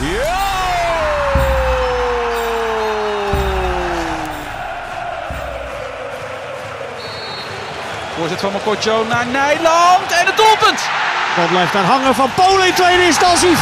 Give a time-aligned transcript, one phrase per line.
[0.00, 0.46] Ja!
[8.16, 10.80] Voorzet van Mokotjo naar Nijland en het doelpunt!
[11.36, 13.56] Bal blijft daar hangen van Polen in tweede instantie.
[13.56, 13.58] 5-1.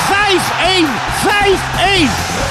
[2.27, 2.47] 5-1.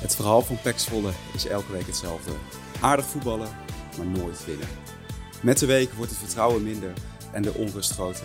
[0.00, 2.32] Het verhaal van Pek Zwolle is elke week hetzelfde.
[2.82, 3.48] Aardig voetballen,
[3.96, 4.68] maar nooit winnen.
[5.42, 6.92] Met de week wordt het vertrouwen minder
[7.32, 8.24] en de onrust groter.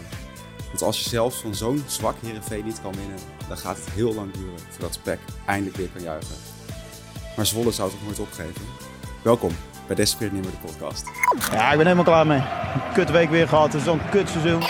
[0.67, 3.17] Want als je zelfs van zo'n zwak Heerenveen niet kan winnen,
[3.47, 6.35] dan gaat het heel lang duren voordat Pek eindelijk weer kan juichen.
[7.35, 8.61] Maar Zwolle zou toch nooit opgeven?
[9.23, 9.51] Welkom
[9.87, 11.05] bij Desperate Nimmer de podcast.
[11.51, 12.41] Ja, ik ben helemaal klaar mee.
[12.73, 13.71] Een kut week weer gehad.
[13.71, 14.61] Het is zo'n kut seizoen.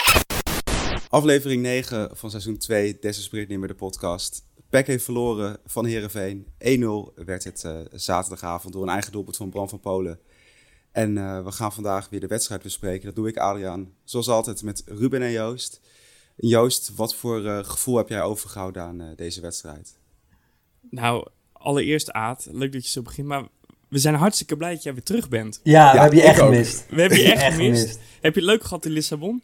[1.10, 4.47] Aflevering 9 van seizoen 2, Desperate Nimmer de podcast.
[4.70, 6.46] Pek heeft verloren van Heerenveen.
[6.46, 10.20] 1-0 werd het eh, zaterdagavond door een eigen doelpunt van Bram van Polen.
[10.92, 13.06] En eh, we gaan vandaag weer de wedstrijd bespreken.
[13.06, 15.82] Dat doe ik, Adriaan, zoals altijd met Ruben en Joost.
[16.36, 19.98] Joost, wat voor eh, gevoel heb jij overgehouden aan eh, deze wedstrijd?
[20.90, 23.48] Nou, allereerst Aad, leuk dat je zo begint, maar
[23.88, 25.60] we zijn hartstikke blij dat jij weer terug bent.
[25.64, 26.86] Ja, Ja, we hebben je echt gemist.
[26.90, 28.00] We hebben je echt, gemist.
[28.22, 29.42] Heb je het leuk gehad in Lissabon?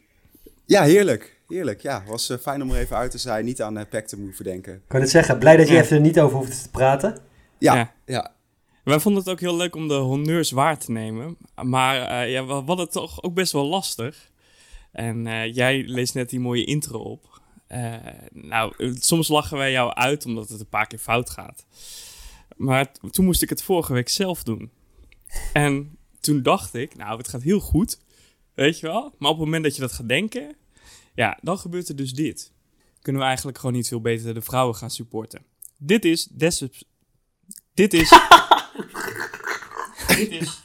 [0.64, 1.33] Ja, heerlijk.
[1.54, 2.00] Heerlijk, ja.
[2.00, 3.44] Het was eh, fijn om er even uit te zijn.
[3.44, 4.74] Niet aan uh, Pek te moeten denken.
[4.74, 5.80] Ik kan het zeggen, blij dat je Ja.
[5.80, 7.18] even er niet over hoeft te praten.
[7.58, 7.92] Ja, Ja.
[8.06, 8.32] ja.
[8.84, 11.36] Wij vonden het ook heel leuk om de honneurs waar te nemen.
[11.62, 14.30] Maar eh, ja, we hadden het toch ook best wel lastig.
[14.92, 17.40] En eh, jij leest net die mooie intro op.
[17.66, 17.94] Eh,
[18.32, 21.66] nou, eh, soms lachen wij jou uit omdat het een paar keer fout gaat.
[22.56, 24.70] Maar toen moest ik het vorige week zelf doen.
[25.52, 27.98] En toen dacht ik, nou, het gaat heel goed.
[28.54, 29.14] Weet je wel?
[29.18, 30.56] Maar op het moment dat je dat gaat denken,
[31.14, 32.52] ja, dan gebeurt er dus dit.
[33.02, 35.42] Kunnen we eigenlijk gewoon niet veel beter de vrouwen gaan supporten.
[35.78, 36.58] Dit is des...
[37.74, 38.12] Dit is...
[40.16, 40.62] dit is...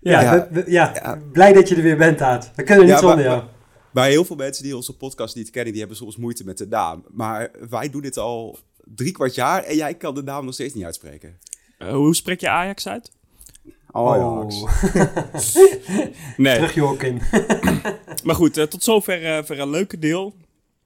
[0.00, 0.48] Ja, Ja.
[0.50, 1.18] we- we- ja, Ja.
[1.32, 2.50] blij dat je er weer bent, Aad.
[2.54, 3.44] We kunnen niet Ja, zonder maar- jou.
[3.92, 6.66] Maar heel veel mensen die onze podcast niet kennen, die hebben soms moeite met de
[6.66, 7.04] naam.
[7.10, 10.74] Maar wij doen dit al drie kwart jaar en jij kan de naam nog steeds
[10.74, 11.38] niet uitspreken.
[11.78, 13.12] Eh, hoe spreek je Ajax uit?
[13.96, 14.70] Oh, ja, Oh.
[16.36, 17.20] Nee, Terug je hok in.
[18.24, 20.34] maar goed, eh, tot zover eh, voor een leuke deel.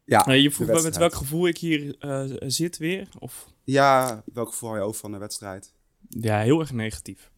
[0.05, 3.09] Ja, Eh, je vroeg me met welk gevoel ik hier eh, zit weer.
[3.19, 5.73] Of, Ja, welk gevoel hou je over van de wedstrijd?
[6.09, 7.31] ja, heel erg negatief.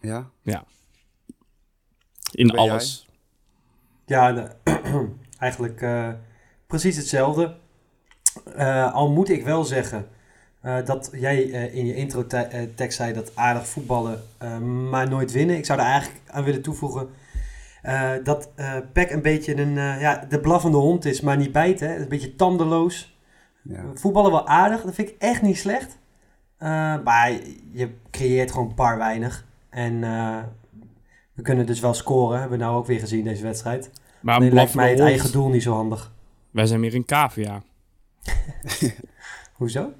[0.00, 0.30] Ja?
[2.32, 2.70] In Ben jij?
[2.70, 3.08] alles.
[4.06, 4.50] Ja, de-
[5.38, 6.12] eigenlijk eh,
[6.66, 7.56] precies hetzelfde.
[8.54, 10.08] Eh, al moet ik wel zeggen
[10.60, 15.56] eh, dat jij eh, in je intro-tekst zei dat aardig voetballen, eh, maar nooit winnen.
[15.56, 17.08] Ik zou er eigenlijk aan willen toevoegen
[17.82, 21.52] eh, dat eh Peck een beetje een, eh, ja, de blaffende hond is, maar niet
[21.52, 21.88] bijten.
[21.88, 21.96] Hè?
[21.96, 23.18] Een beetje tandeloos.
[23.62, 23.82] ja.
[23.94, 25.98] Voetballen wel aardig, dat vind ik echt niet slecht.
[26.56, 26.68] Eh,
[27.04, 27.32] maar
[27.72, 29.46] je creëert gewoon par weinig.
[29.70, 30.38] En eh,
[31.32, 33.90] we kunnen dus wel scoren, hebben we nou ook weer gezien deze wedstrijd.
[34.20, 36.12] Maar Alleen een lijkt mij het eigen doel niet zo handig.
[36.50, 37.62] Wij zijn meer een cavia.
[39.56, 39.92] Hoezo?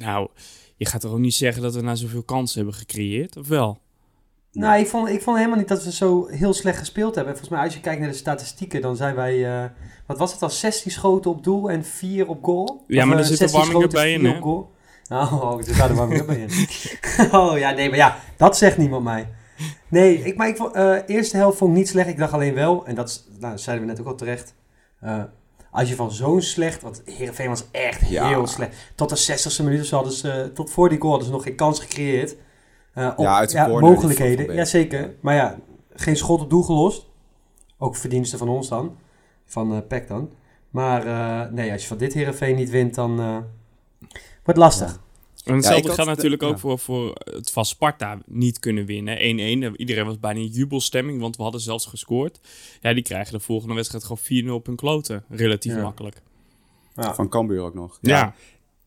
[0.00, 0.28] Nou,
[0.76, 3.78] je gaat toch ook niet zeggen dat we nou zoveel kansen hebben gecreëerd, of wel?
[4.52, 7.32] Nou, ik vond, ik vond helemaal niet dat we zo heel slecht gespeeld hebben.
[7.36, 9.62] Volgens mij, als je kijkt naar de statistieken, dan zijn wij...
[9.62, 9.70] eh,
[10.06, 10.50] wat was het al?
[10.50, 12.84] 16 schoten op doel en 4 op goal?
[12.86, 14.40] Ja, Of, maar er eh, zit een 16 warming-up schoten, bij in, hè?
[14.40, 14.70] goal.
[15.08, 16.50] Oh, er zit een warming-up bij in.
[17.40, 19.28] oh ja, nee, maar ja, dat zegt niemand mij.
[19.88, 22.08] Nee, ik, maar ik vond, eh eerste helft vond ik niet slecht.
[22.08, 24.54] Ik dacht alleen wel, en dat nou, zeiden we net ook al terecht.
[25.00, 25.22] eh,
[25.70, 28.28] als je van zo'n slecht, want Heerenveen was echt Ja.
[28.28, 28.76] heel slecht.
[28.94, 31.34] Tot de 60ste minuut of zo hadden ze, eh, tot voor die goal hadden ze
[31.34, 32.36] nog geen kans gecreëerd.
[32.94, 34.46] Eh, op, Ja, uit mogelijkheden.
[34.46, 34.66] Ja, Beek.
[34.66, 35.14] zeker.
[35.20, 35.58] Maar ja,
[35.94, 37.06] geen schot op doel gelost.
[37.78, 38.96] Ook verdiensten van ons dan.
[39.44, 40.30] Van eh Peck dan.
[40.70, 41.04] Maar
[41.52, 43.44] nee, als je van dit Heerenveen niet wint, dan wordt
[44.44, 45.00] het lastig.
[45.44, 46.58] En hetzelfde geldt de- natuurlijk ook ja.
[46.58, 49.16] voor, voor het van Sparta niet kunnen winnen.
[49.74, 49.76] 1-1.
[49.76, 52.40] Iedereen was bijna in jubelstemming, want we hadden zelfs gescoord.
[52.80, 55.24] Ja, die krijgen de volgende wedstrijd gewoon 4-0 op hun kloten.
[55.28, 55.82] Relatief Ja.
[55.82, 56.22] makkelijk.
[56.96, 57.14] Ja.
[57.14, 57.98] Van Cambuur ook nog.
[58.00, 58.34] Ja.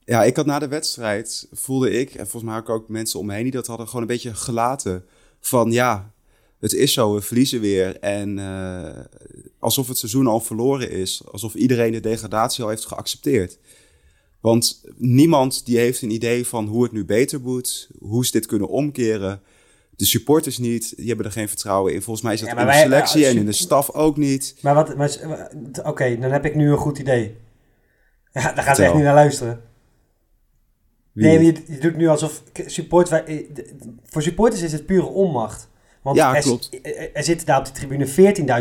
[0.06, 3.26] Ja, ik had na de wedstrijd, voelde ik, en volgens mij ook, ook mensen om
[3.26, 5.06] me heen die dat hadden, gewoon een beetje gelaten.
[5.40, 6.12] Van ja,
[6.60, 8.00] het is zo, we verliezen weer.
[8.00, 9.04] En eh,
[9.60, 11.22] alsof het seizoen al verloren is.
[11.32, 13.58] Alsof iedereen de degradatie al heeft geaccepteerd.
[14.44, 17.90] Want niemand die heeft een idee van hoe het nu beter moet.
[18.00, 19.42] Hoe ze dit kunnen omkeren.
[19.96, 22.02] De supporters niet, die hebben er geen vertrouwen in.
[22.02, 24.56] Volgens mij is dat Ja, in de selectie en in de staf ook niet.
[24.62, 25.22] Maar wat,
[25.84, 27.38] oké, dan heb ik nu een goed idee.
[28.32, 29.62] Ja, daar gaan ze echt niet naar luisteren.
[31.12, 33.46] Wie nee, je, je doet nu alsof support, eh,
[34.04, 35.70] voor supporters is het pure onmacht.
[36.02, 36.70] Want Ja, er, klopt.
[36.82, 38.08] Er, er zitten daar op de tribune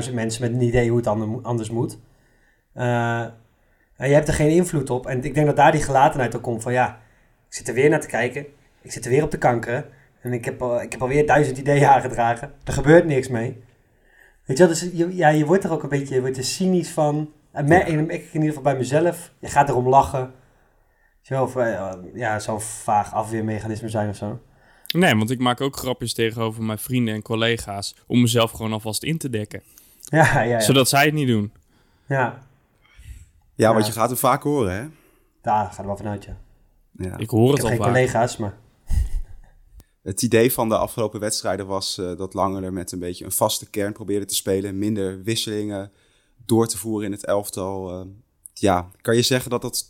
[0.07, 1.99] 14.000 mensen met een idee hoe het ander- anders moet.
[2.73, 3.29] Eh, eh,
[4.03, 5.07] En je hebt er geen invloed op.
[5.07, 7.01] En ik denk dat daar die gelatenheid ook komt van ja,
[7.49, 8.47] ik zit er weer naar te kijken.
[8.81, 9.85] Ik zit er weer op te kankeren.
[10.21, 12.53] En ik heb, al, ik heb alweer duizend ideeën aangedragen.
[12.65, 13.63] Er gebeurt niks mee.
[14.45, 16.45] Weet je wel, dus je, ja, je wordt er ook een beetje je wordt er
[16.45, 17.31] cynisch van.
[17.53, 19.33] En ik, in ieder geval bij mezelf.
[19.39, 20.33] Je gaat erom lachen.
[21.21, 24.41] Zo, of, eh, ja, zo'n vaag afweermechanisme zijn of zo.
[24.95, 29.03] Nee, want ik maak ook grapjes tegenover mijn vrienden en collega's om mezelf gewoon alvast
[29.03, 29.63] in te dekken.
[30.01, 30.61] Ja, ja, ja.
[30.61, 31.53] Zodat zij het niet doen.
[32.07, 32.39] Ja,
[33.63, 33.93] Ja, want Ja.
[33.93, 34.87] je gaat hem vaak horen, hè?
[35.43, 36.37] daar gaat er wel vanuit, ja.
[36.99, 37.17] Ja.
[37.19, 37.87] Ik hoor Ik het heb al geen vaak.
[37.87, 38.59] collega's, maar...
[40.03, 43.71] Het idee van de afgelopen wedstrijden was eh, dat Langeler met een beetje een vaste
[43.71, 44.79] kern probeerde te spelen.
[44.79, 45.93] Minder wisselingen
[46.47, 47.91] door te voeren in het elftal.
[48.01, 48.07] Eh,
[48.55, 49.85] ja, kan je zeggen dat dat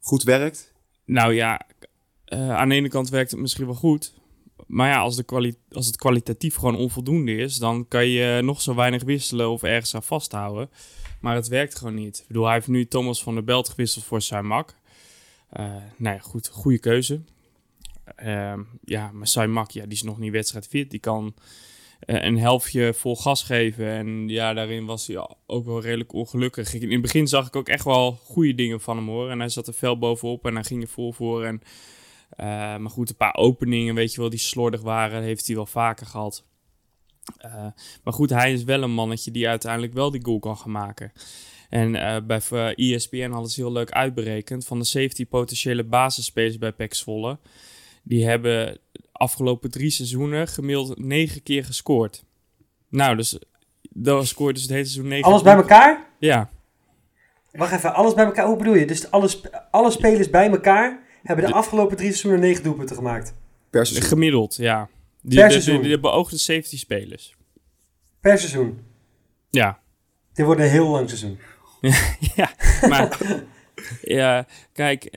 [0.00, 0.72] goed werkt?
[1.04, 1.60] Nou ja,
[2.24, 4.14] eh, aan de ene kant werkt het misschien wel goed.
[4.66, 8.60] Maar ja, als, de kwali- als het kwalitatief gewoon onvoldoende is, dan kan je nog
[8.60, 10.70] zo weinig wisselen of ergens aan vasthouden.
[11.20, 12.18] Maar het werkt gewoon niet.
[12.18, 14.74] Ik bedoel, hij heeft nu Thomas van der Belt gewisseld voor Saimak.
[15.50, 15.64] Eh
[15.96, 17.20] nou ja, goed, goede keuze.
[18.16, 20.90] Ehm, ja, maar Saimak, ja, die is nog niet wedstrijdfit.
[20.90, 21.34] Die kan
[21.98, 23.86] eh, een helftje vol gas geven.
[23.86, 26.74] En ja, daarin was hij ook wel redelijk ongelukkig.
[26.74, 29.30] In het begin zag ik ook echt wel goede dingen van hem hoor.
[29.30, 31.44] En hij zat er fel bovenop en hij ging er vol voor.
[31.44, 31.62] En,
[32.30, 35.66] eh, maar goed, een paar openingen, weet je wel, die slordig waren, heeft hij wel
[35.66, 36.44] vaker gehad.
[37.36, 37.66] Eh,
[38.04, 41.12] maar goed, hij is wel een mannetje die uiteindelijk wel die goal kan gaan maken.
[41.68, 44.66] En eh, bij eh, ESPN hadden ze heel leuk uitberekend.
[44.66, 47.38] Van de 17 potentiële basisspelers bij PEC Zwolle.
[48.02, 48.78] Die hebben
[49.12, 52.24] afgelopen drie seizoenen gemiddeld negen keer gescoord.
[52.88, 53.38] Nou, dus
[53.90, 56.06] dat scoort dus het hele seizoen negen Alles bij elkaar?
[56.18, 56.50] Ja,
[57.52, 58.46] Wacht even, alles bij elkaar.
[58.46, 58.86] Hoe bedoel je?
[58.86, 63.34] Dus alle, sp- alle spelers bij elkaar hebben de afgelopen drie seizoenen negen doelpunten gemaakt.
[63.70, 64.08] Per seizoen.
[64.08, 64.88] gemiddeld, ja.
[65.20, 65.82] Die, Per seizoen.
[65.82, 67.34] de beoogde 17 spelers.
[68.20, 68.78] Per seizoen.
[69.50, 69.80] Ja,
[70.38, 71.38] Dit wordt een heel lang seizoen.
[72.36, 72.54] ja,
[72.88, 73.18] maar
[74.18, 75.10] ja, kijk,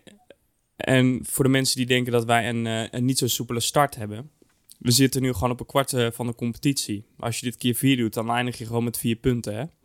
[0.76, 3.96] en voor de mensen die denken dat wij een, eh, een niet zo soepele start
[3.96, 4.32] hebben,
[4.80, 7.06] we zitten nu gewoon op een kwart eh, van de competitie.
[7.20, 9.66] Als je dit keer vier doet, dan eindig je gewoon met vier punten, hè?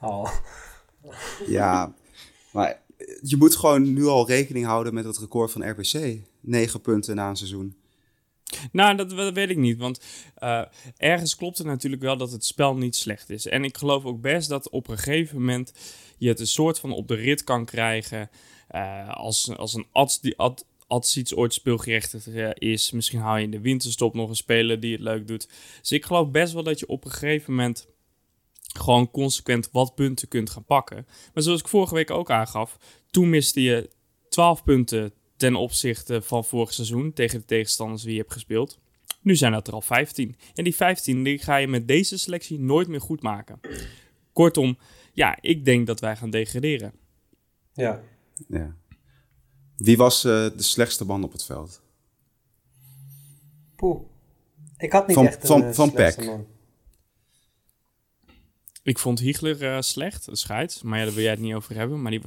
[0.00, 0.30] Oh.
[1.46, 1.94] Ja,
[2.52, 2.80] maar
[3.22, 6.18] je moet gewoon nu al rekening houden met het record van RBC.
[6.40, 7.76] 9 punten na een seizoen.
[8.72, 9.78] Nou, dat, dat weet ik niet.
[9.78, 10.00] Want
[10.34, 10.62] eh,
[10.96, 13.46] ergens klopt het natuurlijk wel dat het spel niet slecht is.
[13.46, 15.72] En ik geloof ook best dat op een gegeven moment
[16.18, 18.30] je het een soort van op de rit kan krijgen.
[18.68, 20.34] eh, als, als een Ats die
[21.16, 22.90] iets ooit speelgerechtigd eh, is.
[22.90, 25.48] Misschien haal je in de winterstop nog een speler die het leuk doet.
[25.80, 27.88] Dus ik geloof best wel dat je op een gegeven moment
[28.76, 31.06] gewoon consequent wat punten kunt gaan pakken.
[31.34, 32.78] Maar zoals ik vorige week ook aangaf,
[33.10, 33.90] toen miste je
[34.28, 38.78] 12 punten ten opzichte van vorig seizoen tegen de tegenstanders die je hebt gespeeld.
[39.20, 40.36] Nu zijn dat er al 15.
[40.54, 43.60] En die 15 die ga je met deze selectie nooit meer goed maken.
[44.32, 44.78] Kortom,
[45.12, 46.92] ja, ik denk dat wij gaan degraderen.
[47.72, 48.02] Ja.
[48.48, 48.74] Ja.
[49.76, 51.82] Wie was eh, de slechtste man op het veld?
[53.76, 54.00] Poeh.
[54.78, 56.30] Ik had niet Van- echt een van- eh, van slechtste Peck.
[56.30, 56.46] man.
[58.86, 60.82] Ik vond Hiegler eh, slecht, scheids.
[60.82, 62.02] Maar ja, daar wil jij het niet over hebben.
[62.02, 62.20] Maar die,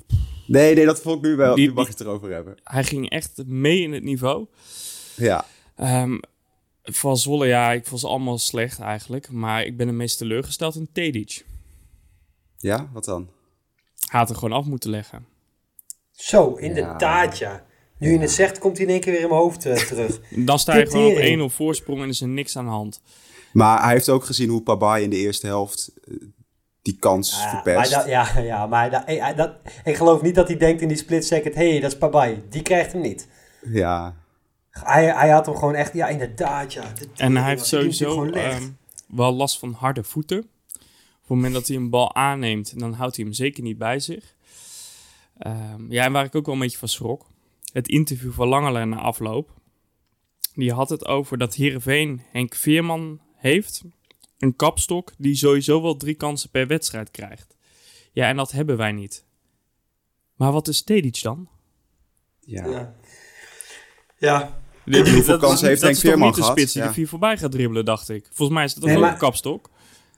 [0.45, 1.55] Nee, nee, dat vond ik nu wel.
[1.55, 2.55] Die- nu mag je het erover hebben.
[2.63, 4.45] hij ging echt mee in het niveau.
[5.15, 5.45] Ja,
[5.75, 6.17] Ehm
[6.83, 9.31] van Zwolle, ja, ik vond ze allemaal slecht eigenlijk.
[9.31, 11.45] Maar ik ben het meest teleurgesteld in Tedic.
[12.57, 13.29] ja, wat dan?
[14.09, 15.25] Hij had er gewoon af moeten leggen.
[16.11, 17.65] Zo, inderdaad ja.
[17.97, 20.19] Nu je het zegt, komt hij in één keer weer in mijn hoofd eh, terug.
[20.45, 23.01] Dan sta je gewoon op 1-0 voorsprong en is er niks aan de hand.
[23.53, 26.13] Maar hij heeft ook gezien hoe Pabai in de eerste helft eh,
[26.81, 27.91] die kans Ja, maar verpest.
[27.91, 29.51] dat, ja, ja, maar dat, eh, dat,
[29.83, 32.43] ik geloof niet dat hij denkt in die split second, hé, hey, dat is Pabai.
[32.49, 33.27] Die krijgt hem niet.
[33.61, 34.15] Ja,
[34.69, 36.93] Hij, hij had hem gewoon echt, ja, inderdaad, ja.
[36.99, 38.69] De En hij heeft sowieso ehm,
[39.07, 40.37] wel last van harde voeten.
[40.39, 43.99] Op het moment dat hij een bal aanneemt, dan houdt hij hem zeker niet bij
[43.99, 44.35] zich.
[45.37, 47.27] Ehm, ja, en waar ik ook wel een beetje van schrok.
[47.71, 49.53] Het interview van Langeler na afloop.
[50.53, 53.83] Die had het over dat Heerenveen Henk Veerman heeft.
[54.39, 57.55] Een kapstok die sowieso wel drie kansen per wedstrijd krijgt.
[58.11, 59.25] Ja, en dat hebben wij niet.
[60.35, 61.49] Maar wat is Tedic dan?
[62.39, 62.65] ja.
[62.65, 62.93] ja.
[64.17, 66.57] ja, Hoeveel is- kansen heeft dat Henk is toch Veerman niet de gehad?
[66.57, 66.87] spits die Ja.
[66.87, 68.25] er vier voorbij gaat dribbelen, dacht ik.
[68.31, 69.69] Volgens mij is dat Nee, ook maar- een kapstok?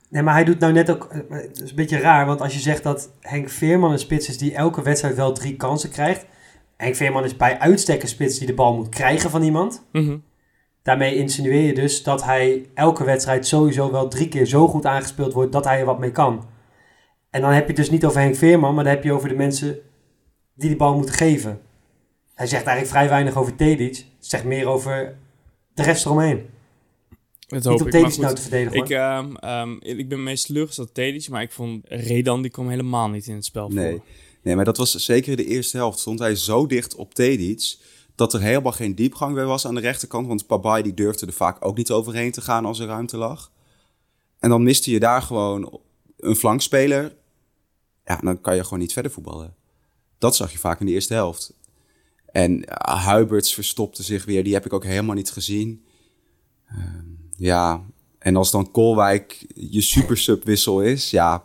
[0.09, 1.03] Nee, maar hij doet nou net ook...
[1.05, 4.29] eh, Het is een beetje raar, want als je zegt dat Henk Veerman een spits
[4.29, 6.25] is die elke wedstrijd wel drie kansen krijgt.
[6.77, 9.83] Henk Veerman is bij uitstek een spits die de bal moet krijgen van iemand.
[9.91, 10.17] Mhm.
[10.83, 15.33] Daarmee insinueer je dus dat hij elke wedstrijd sowieso wel drie keer zo goed aangespeeld
[15.33, 16.45] wordt dat hij er wat mee kan.
[17.29, 19.29] En dan heb je het dus niet over Henk Veerman, maar dan heb je over
[19.29, 19.79] de mensen
[20.55, 21.61] die die bal moeten geven.
[22.33, 23.95] Hij zegt eigenlijk vrij weinig over Tedic.
[23.95, 25.15] Het zegt meer over
[25.73, 26.45] de rest eromheen.
[27.47, 27.93] Dat Niet hoop om ik.
[27.93, 28.85] Maar Tedic nou te verdedigen hoor.
[28.85, 33.09] ik, ehm, ehm, ik ben meest teleurgesteld Tedic, maar ik vond Redan, die kwam helemaal
[33.09, 33.79] niet in het spel voor.
[33.79, 34.01] Nee.
[34.43, 35.99] Nee, maar dat was zeker in de eerste helft.
[35.99, 37.77] Stond hij zo dicht op Tedic
[38.15, 40.27] dat er helemaal geen diepgang meer was aan de rechterkant.
[40.27, 43.51] Want Pabai die durfde er vaak ook niet overheen te gaan als er ruimte lag.
[44.39, 45.79] En dan miste je daar gewoon
[46.17, 47.15] een flankspeler.
[48.05, 49.55] Ja, dan kan je gewoon niet verder voetballen.
[50.17, 51.53] Dat zag je vaak in de eerste helft.
[52.25, 54.43] En uh, Huiberts verstopte zich weer.
[54.43, 55.85] Die heb ik ook helemaal niet gezien.
[56.71, 56.77] Uh,
[57.37, 57.85] ja,
[58.19, 61.43] en als dan Kolwijk je supersubwissel is, ja...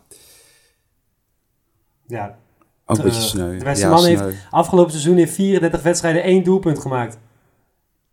[2.06, 2.38] Ja,
[2.86, 3.58] ook een beetje sneu.
[3.58, 4.16] De beste ja, man sneu.
[4.16, 7.18] heeft afgelopen seizoen in 34 wedstrijden één doelpunt gemaakt.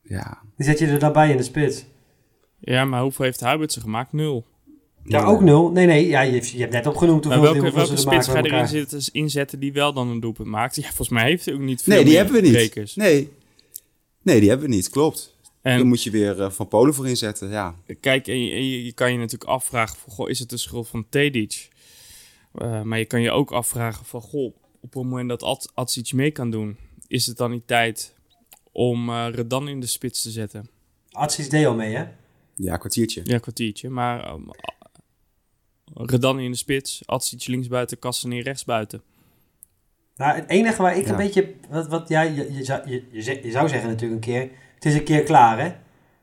[0.02, 0.42] Ja.
[0.58, 1.86] Die zet je er dan bij in de spits.
[2.60, 4.14] Ja, maar hoeveel heeft Huiberts gemaakt?
[4.14, 4.46] Nul.
[5.04, 5.72] Ja, ja, ook nul.
[5.72, 8.44] Nee, nee, ja, je, je hebt net opgenoemd hoeveel, welke, hoeveel welke spits ga je
[8.44, 10.76] erin zitten, inzetten die wel dan een doelpunt maakt?
[10.76, 12.96] Ja, volgens mij heeft hij ook niet veel Nee, die hebben we niet.
[12.96, 13.32] Nee.
[14.22, 15.38] nee, die hebben we niet, klopt.
[15.62, 17.76] En dan moet je weer uh, Van Polen voor inzetten, ja.
[18.00, 21.06] Kijk, en je, je, kan je natuurlijk afvragen, van, goh, is het de schuld van
[21.10, 21.70] Tedic?
[22.56, 26.14] Uh, maar je kan je ook afvragen van, goh, op het moment dat Ad, Adzic
[26.14, 28.16] mee kan doen, is het dan niet tijd
[28.72, 30.70] om uh, Redan in de spits te zetten?
[31.12, 32.06] Adzic deed al mee, hè?
[32.56, 33.22] Ja, kwartiertje.
[33.24, 33.90] Ja, kwartiertje.
[33.90, 34.50] Maar um,
[35.94, 39.02] Redan in de spits, Adzic linksbuiten, Kasseneer rechtsbuiten.
[40.16, 41.12] Nou, het enige waar ik ja.
[41.12, 41.54] een beetje...
[41.70, 44.50] Wat, wat, ja, je, je, zou, je, je, zou zeggen natuurlijk een keer...
[44.76, 45.72] Het is een keer klaar, hè?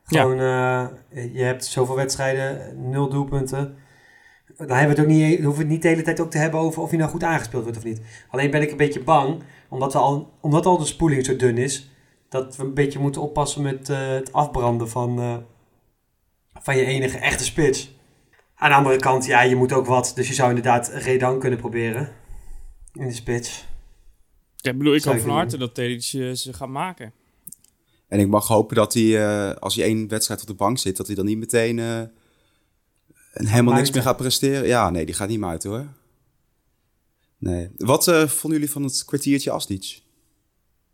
[0.04, 0.90] Gewoon, ja.
[1.12, 3.76] uh, je hebt zoveel wedstrijden, nul doelpunten.
[4.66, 6.38] Dan hebben we het ook niet, hoeven we het niet de hele tijd ook te
[6.38, 8.00] hebben over of hij nou goed aangespeeld wordt of niet.
[8.28, 11.58] Alleen ben ik een beetje bang, omdat, we al, omdat al de spoeling zo dun
[11.58, 11.90] is,
[12.28, 15.36] dat we een beetje moeten oppassen met uh, het afbranden van, uh,
[16.54, 17.98] van je enige echte spits.
[18.54, 20.12] Aan de andere kant, ja, je moet ook wat.
[20.14, 22.12] Dus je zou inderdaad Redan kunnen proberen
[22.92, 23.68] in de spits.
[24.56, 27.12] Ja, ik bedoel, ik hoop van harte dat Tedic ze gaat maken.
[28.08, 30.96] En ik mag hopen dat hij, uh, als hij één wedstrijd op de bank zit,
[30.96, 32.10] dat hij dan niet meteen
[33.34, 34.66] uh, helemaal niks meer gaat presteren.
[34.66, 35.86] Ja, nee, die gaat niet meer uit hoor.
[37.38, 37.70] Nee.
[37.76, 40.02] Wat uh, vonden jullie van het kwartiertje Asdic?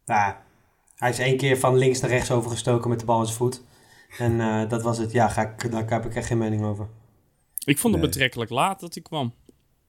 [0.04, 0.42] Ja,
[0.96, 3.62] hij is één keer van links naar rechts overgestoken met de bal in zijn voet.
[4.18, 5.12] En dat was het.
[5.12, 6.88] Ja, ga ik, daar heb ik echt geen mening over.
[7.64, 8.12] Ik vond het nee.
[8.12, 9.34] betrekkelijk laat dat hij kwam.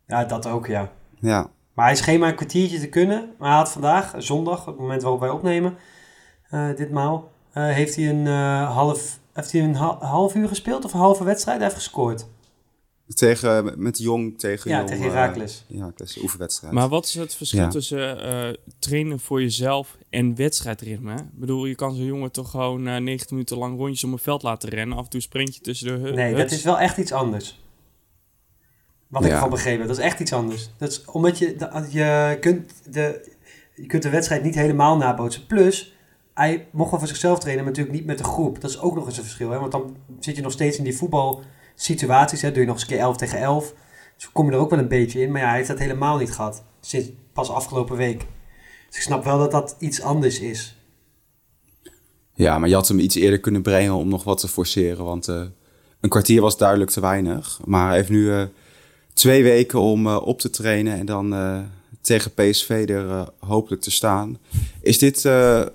[0.08, 0.92] Ja, dat ook, ja.
[1.20, 1.50] Ja.
[1.74, 3.34] Maar hij scheen maar een kwartiertje te kunnen.
[3.38, 5.77] Maar hij had vandaag, zondag, het moment waarop wij opnemen,
[6.51, 9.20] uh, ditmaal, uh, heeft hij een uh, half...
[9.34, 11.58] Heeft hij een half uur gespeeld of een halve wedstrijd?
[11.58, 12.27] Hij heeft gescoord.
[13.13, 15.65] Tegen, met Jong tegen Ja, tegen Herakles.
[15.67, 16.73] ja, dat is een oefenwedstrijd.
[16.73, 17.67] Maar wat is het verschil ja.
[17.67, 21.13] tussen trainen voor jezelf en wedstrijdritme?
[21.13, 24.43] Ik bedoel, je kan zo'n jongen toch gewoon 90 minuten lang rondjes om een veld
[24.43, 24.97] laten rennen.
[24.97, 27.59] Af en toe sprint je tussen de Nee, dat is wel echt iets anders.
[29.07, 29.33] Wat ja.
[29.33, 29.87] ik van begrepen heb.
[29.87, 30.69] Dat is echt iets anders.
[30.77, 31.55] Dat is omdat je,
[31.89, 33.31] je, kunt de,
[33.75, 35.45] je kunt de wedstrijd niet helemaal nabootsen.
[35.45, 35.95] Plus,
[36.33, 38.61] hij mocht wel voor zichzelf trainen, maar natuurlijk niet met de groep.
[38.61, 39.49] Dat is ook nog eens een verschil.
[39.49, 39.59] Hè?
[39.59, 40.97] Want dan zit je nog steeds in die
[41.77, 42.41] voetbalsituaties.
[42.41, 42.51] Hè?
[42.51, 43.74] Doe je nog eens een keer 11 tegen 11.
[44.15, 45.31] Dus kom je er ook wel een beetje in.
[45.31, 46.63] Maar ja, hij heeft dat helemaal niet gehad.
[46.79, 48.19] Sinds pas afgelopen week.
[48.88, 50.75] Dus ik snap wel dat dat iets anders is.
[52.34, 55.05] Ja, maar je had hem iets eerder kunnen brengen om nog wat te forceren.
[55.05, 55.41] Want uh,
[56.00, 57.60] een kwartier was duidelijk te weinig.
[57.65, 58.22] Maar hij heeft nu...
[58.22, 58.43] Uh,
[59.13, 61.36] twee weken om uh, op te trainen en dan
[62.01, 64.38] tegen PSV er hopelijk te staan.
[64.81, 65.22] Is dit...
[65.22, 65.72] ja,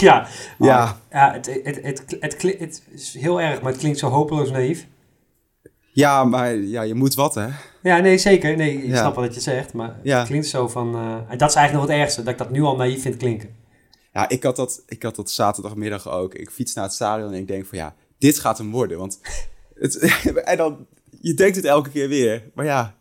[0.00, 0.26] ja,
[0.58, 1.00] ja.
[1.10, 4.86] ja het, het, het, het, het, is heel erg, maar het klinkt zo hopeloos naïef.
[5.92, 7.48] Ja, maar ja, je moet wat, hè?
[7.82, 8.56] Ja, nee, zeker.
[8.56, 8.96] Nee, ik ja.
[8.96, 10.18] snap wat je zegt, maar ja.
[10.18, 10.96] het klinkt zo van...
[11.28, 13.58] en dat is eigenlijk nog het ergste, dat ik dat nu al naïef vind klinken.
[14.12, 16.34] Ja, ik had dat, ik had dat zaterdagmiddag ook.
[16.34, 18.98] Ik fiets naar het stadion en ik denk van ja, dit gaat hem worden.
[18.98, 19.20] Want
[19.74, 19.98] het,
[20.44, 20.86] en dan
[21.20, 22.50] je denkt het elke keer weer.
[22.54, 22.94] Maar ja,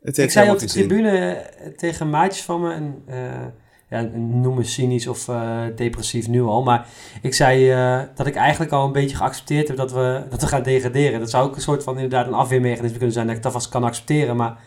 [0.00, 1.46] het heeft Ik zei op de tribune
[1.76, 3.46] tegen maatjes van me, en, uh,
[3.94, 6.86] ja, noem me cynisch of uh, depressief nu al, maar
[7.22, 10.46] ik zei uh, dat ik eigenlijk al een beetje geaccepteerd heb dat we, dat we
[10.46, 11.20] gaan degraderen.
[11.20, 13.68] Dat zou ook een soort van inderdaad een afweermechanisme kunnen zijn, dat ik dat vast
[13.68, 14.58] kan accepteren, maar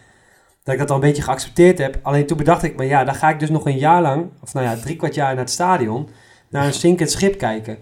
[0.63, 1.99] dat ik dat al een beetje geaccepteerd heb.
[2.01, 4.53] Alleen toen bedacht ik, maar ja, dan ga ik dus nog een jaar lang, of
[4.53, 6.09] nou ja, drie kwart jaar naar het stadion,
[6.49, 7.77] naar een zinkend schip kijken.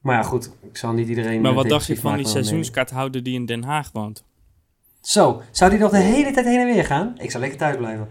[0.00, 1.40] Maar ja, goed, ik zal niet iedereen...
[1.40, 4.24] Maar wat dacht je van die seizoenskaarthouder die in Den Haag woont?
[5.00, 7.14] Zo, zou die nog de hele tijd heen en weer gaan?
[7.18, 8.08] Ik zou lekker thuis blijven.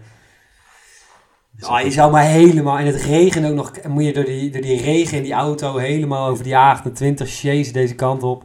[1.60, 3.82] Oh, je zou maar helemaal in het regen ook nog...
[3.88, 7.72] Moet je door die, door die regen in die auto helemaal over die A28 chase
[7.72, 8.44] deze kant op.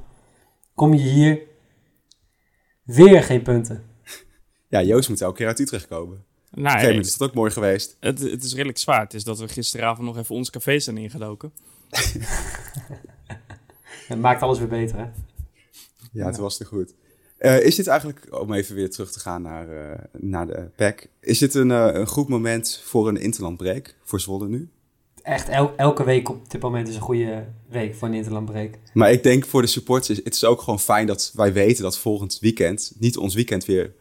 [0.73, 1.41] Kom je hier.
[2.83, 3.83] Weer geen punten.
[4.67, 6.23] Ja, Joost moet elke keer uit Utrecht komen.
[6.51, 7.97] Nou, is dat ook mooi geweest.
[7.99, 9.01] Het, het is redelijk zwaar.
[9.01, 11.53] Het is dat we gisteravond nog even ons café zijn ingedoken.
[14.07, 15.05] Het maakt alles weer beter, hè?
[16.11, 16.93] Ja, het was te goed.
[17.45, 21.07] Uh, is dit eigenlijk, om even weer terug te gaan naar, uh, naar de pack,
[21.19, 24.69] is dit een, uh, een goed moment voor een interlandbreek voor Zwolle nu?
[25.21, 28.77] Echt, el elke week op dit moment is een goede week voor een interlandbreek.
[28.93, 31.97] Maar ik denk voor de supporters, het is ook gewoon fijn dat wij weten dat
[31.97, 33.93] volgend weekend niet ons weekend weer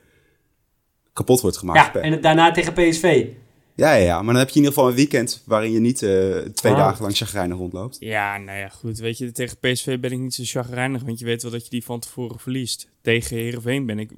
[1.12, 1.94] kapot wordt gemaakt.
[1.94, 3.26] Ja, en daarna tegen PSV.
[3.75, 6.02] Ja, ja, ja, maar dan heb je in ieder geval een weekend waarin je niet
[6.02, 6.78] eh, twee Ah.
[6.78, 7.97] dagen lang chagrijnig rondloopt.
[8.00, 8.99] Ja, nou ja, goed.
[8.99, 11.71] Weet je, tegen PSV ben ik niet zo chagrijnig, want je weet wel dat je
[11.71, 12.88] die van tevoren verliest.
[13.00, 14.11] Tegen Heerenveen ben ik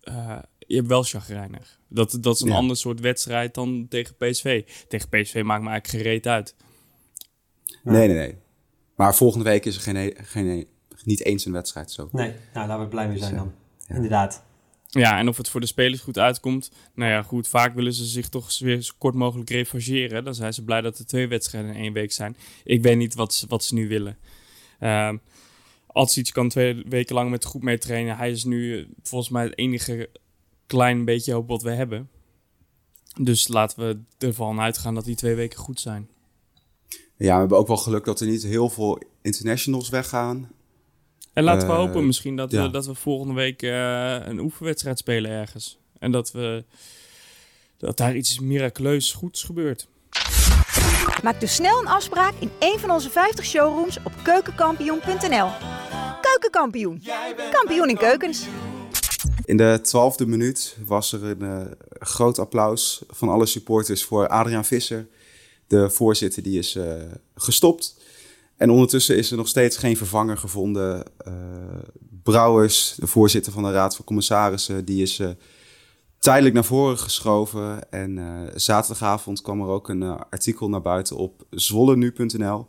[0.00, 1.78] eh, je hebt wel chagrijnig.
[1.88, 2.54] Dat, dat is een Ja.
[2.54, 4.64] ander soort wedstrijd dan tegen PSV.
[4.88, 6.54] Tegen PSV maakt me eigenlijk gereed uit.
[7.64, 7.90] Ja.
[7.92, 8.34] Nee, nee, nee.
[8.96, 10.66] Maar volgende week is er geen, geen,
[11.04, 12.08] niet eens een wedstrijd zo.
[12.12, 13.52] Nee, nou laten we blij mee zijn Dus, dan.
[13.88, 13.94] ja.
[13.94, 14.42] Inderdaad.
[14.90, 16.70] Ja, en of het voor de spelers goed uitkomt.
[16.94, 17.48] Nou ja, goed.
[17.48, 20.24] Vaak willen ze zich toch weer zo kort mogelijk revancheren.
[20.24, 22.36] Dan zijn ze blij dat er twee wedstrijden in één week zijn.
[22.64, 24.18] Ik weet niet wat ze, wat ze nu willen.
[24.78, 25.16] Ehm
[25.98, 28.16] Atsic kan twee weken lang met groep mee trainen.
[28.16, 30.10] Hij is nu eh, volgens mij het enige
[30.66, 32.10] klein beetje hoop wat we hebben.
[33.20, 36.08] Dus laten we ervan uitgaan dat die twee weken goed zijn.
[37.16, 40.50] Ja, we hebben ook wel geluk dat er niet heel veel internationals weggaan.
[41.38, 42.62] En laten we Eh, hopen misschien dat, ja.
[42.62, 45.78] we, dat we volgende week eh, een oefenwedstrijd spelen ergens.
[45.98, 46.64] En dat, we,
[47.76, 49.88] dat daar iets miraculeus goeds gebeurt.
[51.22, 55.48] Maak dus snel een afspraak in een van onze 50 showrooms op keukenkampioen.nl.
[56.20, 57.02] Keukenkampioen,
[57.50, 58.46] kampioen in keukens.
[59.44, 61.66] In de twaalfde minuut was er een eh,
[61.98, 65.06] groot applaus van alle supporters voor Adriaan Visser.
[65.66, 66.92] De voorzitter die is eh,
[67.34, 67.96] gestopt.
[68.58, 71.04] En ondertussen is er nog steeds geen vervanger gevonden.
[71.18, 71.32] Eh,
[72.22, 75.30] Brouwers, de voorzitter van de Raad van Commissarissen, die is eh,
[76.18, 77.90] tijdelijk naar voren geschoven.
[77.90, 82.66] En eh, zaterdagavond kwam er ook een artikel naar buiten op zwollenu.nl.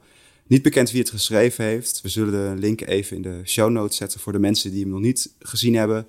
[0.48, 2.02] Niet bekend wie het geschreven heeft.
[2.02, 4.92] We zullen de link even in de show notes zetten voor de mensen die hem
[4.92, 6.08] nog niet gezien hebben.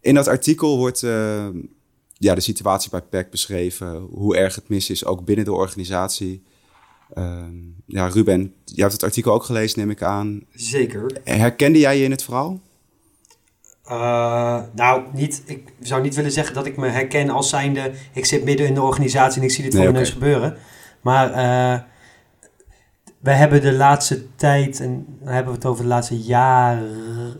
[0.00, 1.00] In dat artikel wordt
[2.12, 6.42] ja, de situatie bij PEC beschreven, hoe erg het mis is, ook binnen de organisatie.
[7.14, 7.54] Ehm,
[7.86, 10.40] ja, Ruben, jij hebt het artikel ook gelezen, neem ik aan.
[10.52, 11.20] Zeker.
[11.24, 12.60] Herkende jij je in het verhaal?
[13.84, 17.92] Eh, nou, niet, ik zou niet willen zeggen dat ik me herken als zijnde...
[18.12, 20.14] ik zit midden in de organisatie en ik zie dit Nee, voor mijn oké.
[20.14, 20.56] neus gebeuren.
[21.00, 21.80] Maar eh,
[23.20, 24.80] we hebben de laatste tijd...
[24.80, 26.82] en dan hebben we het over de laatste jaar,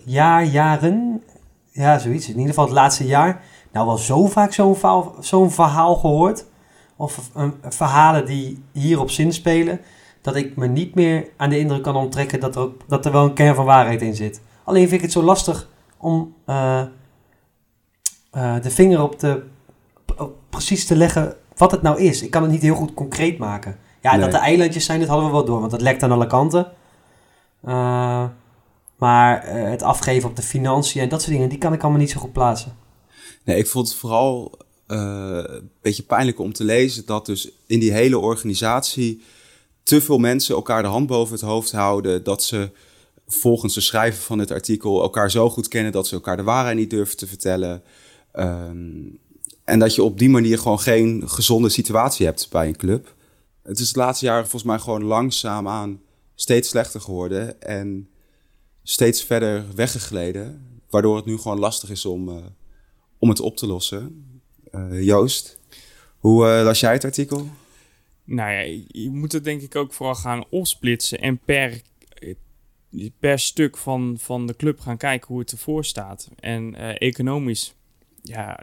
[0.04, 1.22] jaar, jaren...
[1.70, 2.24] ja, zoiets.
[2.26, 3.42] In ieder geval het laatste jaar...
[3.72, 6.44] nou wel zo vaak zo'n verhaal, zo'n verhaal gehoord...
[7.00, 7.30] of
[7.62, 9.80] verhalen die hierop zinspelen...
[10.20, 12.40] dat ik me niet meer aan de indruk kan onttrekken...
[12.40, 14.40] dat er, ook, dat er wel een kern van waarheid in zit.
[14.64, 16.80] Alleen vind ik het zo lastig om eh,
[18.30, 19.42] eh, de vinger op de
[20.16, 22.22] op precies te leggen wat het nou is.
[22.22, 23.78] Ik kan het niet heel goed concreet maken.
[24.00, 24.20] Ja, Nee.
[24.20, 26.72] dat de eilandjes zijn, dat hadden we wel door, want dat lekt aan alle kanten.
[27.62, 28.24] Eh,
[28.96, 32.10] maar het afgeven op de financiën en dat soort dingen, die kan ik allemaal niet
[32.10, 32.76] zo goed plaatsen.
[33.44, 34.58] Nee, ik vond het vooral
[34.90, 39.22] een beetje pijnlijk om te lezen dat dus in die hele organisatie
[39.82, 42.24] te veel mensen elkaar de hand boven het hoofd houden.
[42.24, 42.70] Dat ze
[43.26, 46.76] volgens de schrijver van dit artikel elkaar zo goed kennen dat ze elkaar de waarheid
[46.76, 47.82] niet durven te vertellen.
[48.32, 48.98] Ehm,
[49.64, 53.14] en dat je op die manier gewoon geen gezonde situatie hebt bij een club.
[53.62, 56.00] Het is het laatste jaar volgens mij gewoon langzaamaan
[56.34, 58.08] steeds slechter geworden en
[58.82, 60.66] steeds verder weggegleden.
[60.90, 62.34] Waardoor het nu gewoon lastig is om, eh,
[63.18, 64.24] om het op te lossen.
[64.70, 65.58] Eh, Joost,
[66.18, 67.48] hoe eh, las jij het artikel?
[68.24, 71.80] Nou ja, je- moet het denk ik ook vooral gaan opsplitsen en per,
[73.18, 76.28] per stuk van, van de club gaan kijken hoe het ervoor staat.
[76.40, 77.74] En eh, economisch,
[78.22, 78.60] ja,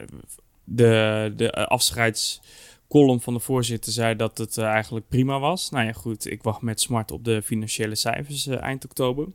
[0.63, 5.69] de, de afscheidscolumn van de voorzitter zei dat het eh, eigenlijk prima was.
[5.69, 9.27] Nou ja, goed, ik wacht met smart op de financiële cijfers eh, eind oktober.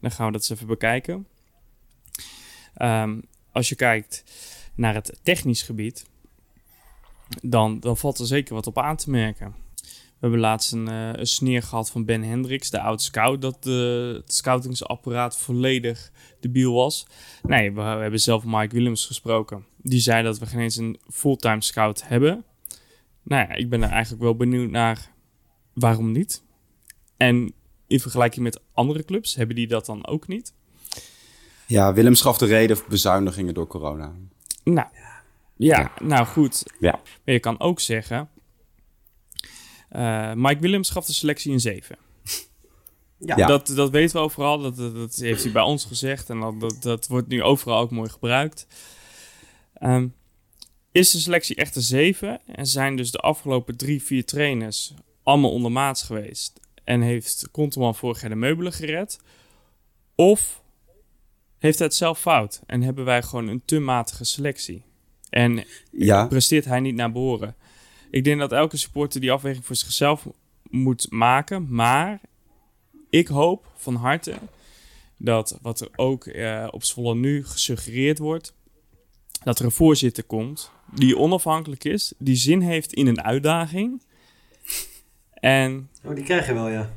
[0.00, 1.26] Dan gaan we dat eens even bekijken.
[2.74, 3.20] Ehm,
[3.52, 4.24] als je kijkt
[4.74, 6.04] naar het technisch gebied,
[7.42, 9.54] dan, dan valt er zeker wat op aan te merken.
[10.16, 14.20] We hebben laatst een, eh, een sneer gehad van Ben Hendricks, de oud-scout, dat de,
[14.22, 16.10] het scoutingsapparaat volledig
[16.40, 17.06] debiel was.
[17.42, 19.64] Nee, we, we hebben zelf Mike Willems gesproken.
[19.76, 22.44] Die zei dat we geen eens een fulltime scout hebben.
[23.22, 25.10] Nou ja, ik ben er eigenlijk wel benieuwd naar
[25.72, 26.42] waarom niet.
[27.16, 27.52] En
[27.86, 30.54] in vergelijking met andere clubs, hebben die dat dan ook niet?
[31.66, 34.12] Ja, Willem gaf de reden voor bezuinigingen door corona.
[34.64, 34.88] Nou,
[35.56, 36.62] ja, nou goed.
[36.80, 37.00] Ja.
[37.24, 38.28] Maar je kan ook zeggen...
[39.88, 41.96] eh, Mike Willems gaf de selectie een 7.
[43.18, 43.46] Ja, Ja.
[43.46, 44.58] Dat, dat weten we overal.
[44.58, 46.30] Dat, dat, dat heeft hij bij ons gezegd.
[46.30, 48.66] En dat, dat, dat wordt nu overal ook mooi gebruikt.
[49.74, 50.08] Ehm,
[50.92, 52.40] is de selectie echt een 7?
[52.46, 56.60] En zijn dus de afgelopen drie, vier trainers allemaal ondermaats geweest?
[56.84, 59.18] En heeft Konteman vorig jaar de meubelen gered?
[60.14, 60.62] Of
[61.58, 62.60] heeft hij het zelf fout?
[62.66, 64.84] En hebben wij gewoon een te matige selectie?
[65.30, 67.54] En Ja, presteert hij niet naar behoren.
[68.10, 70.26] Ik denk dat elke supporter die afweging voor zichzelf
[70.70, 71.66] moet maken.
[71.70, 72.20] Maar
[73.10, 74.34] ik hoop van harte
[75.16, 78.54] dat wat er ook eh, op Zwolle nu gesuggereerd wordt...
[79.44, 84.02] dat er een voorzitter komt die onafhankelijk is, die zin heeft in een uitdaging.
[85.34, 86.90] En Oh, die krijg je wel, ja.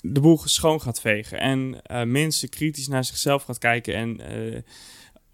[0.00, 1.38] de boel schoon gaat vegen.
[1.40, 3.94] En eh, mensen kritisch naar zichzelf gaat kijken.
[3.94, 4.62] En eh,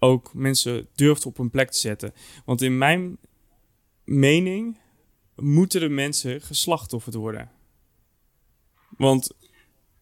[0.03, 2.13] ook mensen durft op hun plek te zetten.
[2.45, 3.17] Want in mijn
[4.03, 4.77] mening
[5.35, 7.51] moeten de mensen geslachtofferd worden.
[8.97, 9.29] Want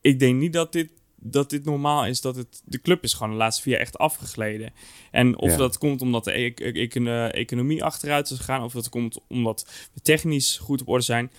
[0.02, 2.22] ik denk niet dat dit, dat dit normaal is.
[2.22, 4.74] Dat het, de club is gewoon de laatste vier jaar echt afgegleden.
[5.12, 5.58] En of Ja.
[5.58, 8.64] dat komt omdat de e- e- econ- economie achteruit is gegaan.
[8.64, 11.32] Of dat komt omdat we technisch goed op orde zijn.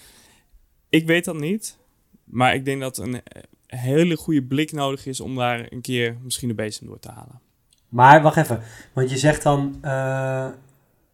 [0.89, 1.79] Ik weet dat niet.
[2.25, 6.17] Maar ik denk dat een eh, hele goede blik nodig is om daar een keer
[6.23, 7.41] misschien de bezem door te halen.
[7.93, 8.61] Maar wacht even,
[8.93, 10.45] want je zegt dan, eh,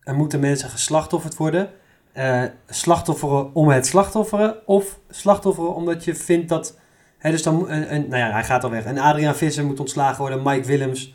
[0.01, 1.71] er moeten mensen geslachtofferd worden.
[2.12, 6.79] Eh, slachtofferen om het slachtofferen of slachtofferen omdat je vindt dat...
[7.19, 8.85] Hè, dus dan, een, een, nou ja, hij gaat al weg.
[8.85, 11.14] En Adriaan Visser moet ontslagen worden, Mike Willems.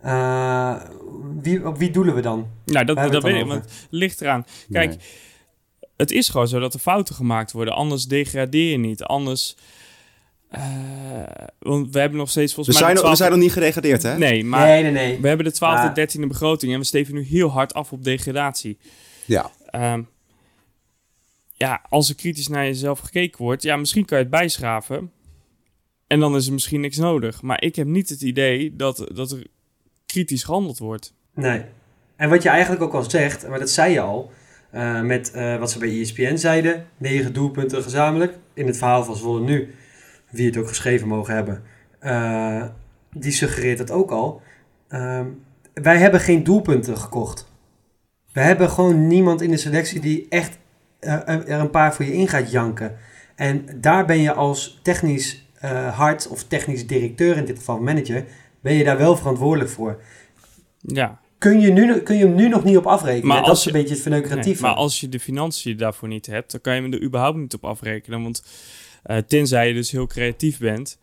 [0.00, 0.74] Eh,
[1.40, 2.46] wie, op wie doelen we dan?
[2.64, 4.44] Nou, dat, dat weet ik, want het ligt eraan.
[4.70, 4.98] Kijk, Nee.
[5.96, 7.74] het is gewoon zo dat er fouten gemaakt worden.
[7.74, 9.02] Anders degradeer je niet.
[9.02, 9.56] Anders.
[10.50, 10.60] Eh,
[11.58, 12.86] want we hebben nog steeds We volgens mij.
[12.94, 14.18] zijn, we 12e zijn nog niet gedegradeerd, hè?
[14.18, 15.20] Nee, maar nee, nee, nee.
[15.20, 15.92] we hebben de 12e, Ja.
[15.94, 18.78] 13e begroting en we steven nu heel hard af op degradatie.
[19.24, 19.50] Ja.
[19.66, 20.02] Ehm,
[21.52, 25.10] ja, als er kritisch naar jezelf gekeken wordt, ja, misschien kan je het bijschraven.
[26.06, 27.42] En dan is er misschien niks nodig.
[27.42, 29.46] Maar ik heb niet het idee dat, dat er
[30.06, 31.14] kritisch gehandeld wordt.
[31.34, 31.64] Nee.
[32.16, 34.32] En wat je eigenlijk ook al zegt, maar dat zei je al,
[34.70, 39.16] eh, met eh, wat ze bij ESPN zeiden, negen doelpunten gezamenlijk, in het verhaal van
[39.16, 39.74] Zwolle nu,
[40.30, 41.62] wie het ook geschreven mogen hebben,
[41.98, 42.64] eh,
[43.12, 44.42] die suggereert het ook al.
[44.88, 45.26] Ehm,
[45.74, 47.48] wij hebben geen doelpunten gekocht.
[48.32, 50.58] We hebben gewoon niemand in de selectie die echt
[51.00, 52.96] eh, er een paar voor je in gaat janken.
[53.36, 58.24] En daar ben je als technisch eh, hart of technisch directeur, in dit geval manager,
[58.60, 60.00] ben je daar wel verantwoordelijk voor
[60.80, 63.26] Ja, kun je, nu, kun je hem nu nog niet op afrekenen.
[63.26, 64.62] Maar dat is een je- beetje het verneukeratieve.
[64.62, 67.38] Nee, maar als je de financiën daarvoor niet hebt, dan kan je hem er überhaupt
[67.38, 68.22] niet op afrekenen.
[68.22, 68.42] Want
[69.02, 70.98] eh, tenzij je dus heel creatief bent,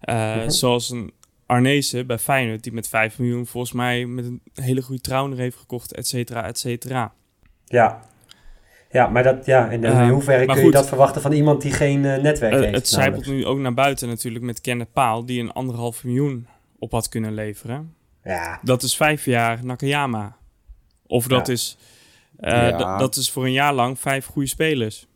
[0.00, 1.12] eh, zoals een
[1.46, 5.56] Arnezen bij Feyenoord, die met 5 miljoen volgens mij met een hele goede trouwner heeft
[5.56, 7.12] gekocht, et cetera, et cetera.
[7.64, 8.02] Ja.
[8.90, 11.72] Ja, maar dat, ja, in, Eh, in hoeverre kun je dat verwachten van iemand die
[11.72, 12.74] geen netwerk heeft?
[12.74, 16.46] het zijpelt nu ook naar buiten natuurlijk met Kenneth Paal, die een anderhalf miljoen
[16.78, 17.94] op had kunnen leveren.
[18.24, 20.36] Ja, Dat is vijf jaar Nakayama.
[21.06, 21.52] Of dat Ja.
[21.52, 21.76] is...
[22.40, 22.98] Ja.
[22.98, 25.06] dat is voor een jaar lang vijf goede spelers.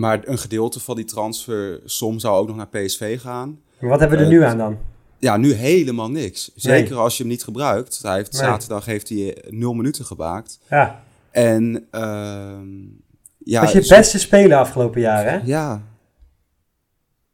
[0.00, 3.60] Maar een gedeelte van die transfersom zou ook nog naar PSV gaan.
[3.80, 4.78] maar wat hebben we er Eh, nu aan dan?
[5.18, 6.50] Ja, nu helemaal niks.
[6.54, 7.98] Zeker als je hem niet gebruikt.
[8.02, 8.40] Hij heeft, Nee.
[8.40, 10.60] Zaterdag heeft hij eh, nul minuten gemaakt.
[10.68, 12.68] Ja, En ehm
[13.38, 15.40] ja, is je zo- beste speler afgelopen jaar, hè?
[15.44, 15.82] Ja,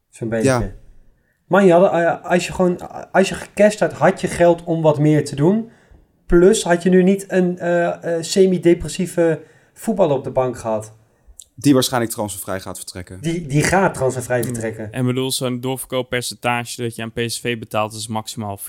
[0.09, 0.48] Zo'n beetje.
[0.48, 0.72] Ja.
[1.46, 2.79] Man, je had, eh, als je gewoon,
[3.12, 5.70] als je gecashed had, had je geld om wat meer te doen.
[6.26, 9.40] Plus had je nu niet een eh, eh, semi-depressieve
[9.74, 10.92] voetballer op de bank gehad.
[11.59, 13.21] Die waarschijnlijk transfervrij gaat vertrekken.
[13.21, 14.92] Die, die gaat transfervrij vertrekken.
[14.92, 18.62] En bedoel, zo'n doorverkooppercentage dat je aan PSV betaalt is maximaal 40%.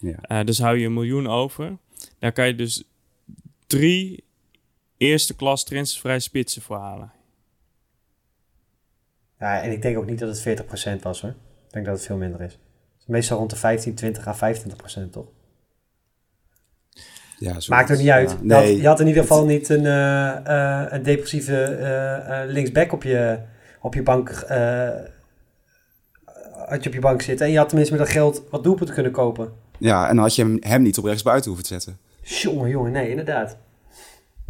[0.00, 0.16] Ja.
[0.20, 1.76] Eh, dus hou je een miljoen over.
[2.18, 2.84] Daar kan je dus
[3.66, 4.24] drie
[4.96, 7.12] eerste klas transfervrij spitsen voor halen.
[9.38, 11.30] Ja, en ik denk ook niet dat het 40% was hoor.
[11.66, 12.52] Ik denk dat het veel minder is.
[12.52, 14.34] Het is meestal rond de 15, 20 à
[15.06, 15.26] 25% toch?
[17.38, 17.56] Ja.
[17.68, 18.30] Maakt er niet uit.
[18.30, 22.50] Je had- nee, je had in ieder geval niet een, eh, eh, een depressieve eh,
[22.52, 23.38] linksback op je,
[23.80, 24.44] op je bank.
[26.68, 27.46] had je op je bank zitten.
[27.46, 29.52] En je had tenminste met dat geld wat doelpunten kunnen kopen.
[29.78, 31.98] ja, en dan had je hem, hem niet op rechtsbuiten hoeven te zetten.
[32.22, 33.56] Jongen, jongen, nee, inderdaad.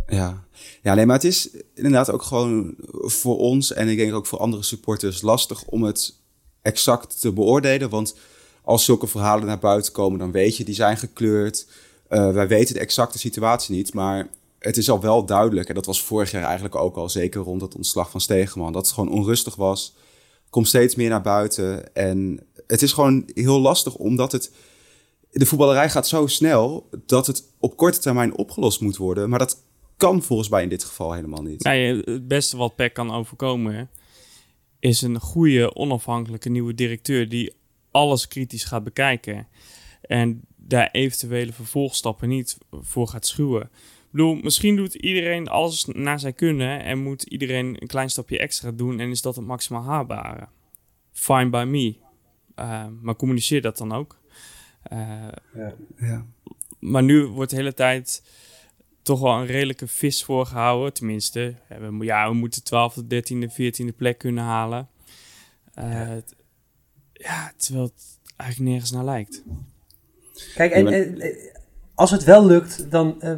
[0.06, 0.44] Ja.
[0.82, 4.38] ja, nee, maar het is inderdaad ook gewoon voor ons en ik denk ook voor
[4.38, 6.14] andere supporters lastig om het
[6.62, 7.88] exact te beoordelen.
[7.90, 8.16] Want
[8.62, 11.66] als zulke verhalen naar buiten komen, dan weet je, die zijn gekleurd.
[12.08, 15.68] Eh, wij weten de exacte situatie niet, maar het is al wel duidelijk.
[15.68, 18.72] En dat was vorig jaar eigenlijk ook al, zeker rond het ontslag van Stegeman.
[18.72, 19.94] Dat het gewoon onrustig was.
[20.50, 21.94] Komt steeds meer naar buiten.
[21.94, 24.52] En het is gewoon heel lastig, omdat het...
[25.30, 29.28] De voetballerij gaat zo snel dat het op korte termijn opgelost moet worden.
[29.28, 29.62] Maar dat
[29.96, 31.64] kan volgens mij in dit geval helemaal niet.
[31.64, 33.90] Het beste wat PEC kan overkomen
[34.78, 37.54] is een goede, onafhankelijke nieuwe directeur die
[37.90, 39.46] alles kritisch gaat bekijken.
[40.00, 43.62] En daar eventuele vervolgstappen niet voor gaat schuwen.
[43.62, 48.38] Ik bedoel, misschien doet iedereen alles naar zijn kunnen en moet iedereen een klein stapje
[48.38, 50.48] extra doen en is dat het maximaal haalbare.
[51.12, 51.96] Fine by me.
[52.58, 54.18] Uh, maar communiceer dat dan ook.
[54.92, 55.28] Uh,
[55.96, 56.26] Ja.
[56.78, 58.22] maar nu wordt de hele tijd
[59.02, 60.92] toch wel een redelijke vis voorgehouden.
[60.92, 64.88] Tenminste, we, ja, we moeten 12e, 13e, 14e plek kunnen halen.
[65.78, 66.22] Uh, ja.
[67.12, 69.42] ja, terwijl het eigenlijk nergens naar lijkt.
[70.54, 71.22] Kijk, en, en,
[71.94, 73.16] als het wel lukt, dan...
[73.20, 73.32] eh,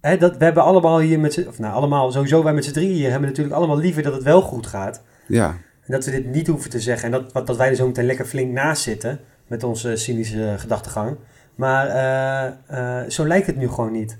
[0.00, 1.46] hè, dat, we hebben allemaal hier met z'n...
[1.48, 4.22] Of nou, allemaal, sowieso wij met z'n drieën hier hebben natuurlijk allemaal liever dat het
[4.22, 5.02] wel goed gaat.
[5.26, 5.48] Ja,
[5.80, 7.12] En dat we dit niet hoeven te zeggen.
[7.12, 9.20] En dat, dat wij er zo meteen lekker flink naast zitten.
[9.46, 11.16] Met onze cynische gedachtegang.
[11.54, 14.18] Maar eh, eh, zo lijkt het nu gewoon niet.